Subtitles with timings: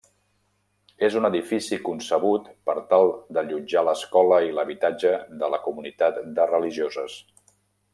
[1.07, 7.25] És un edifici concebut per tal d'allotjar l'escola i l'habitatge de la comunitat de religioses.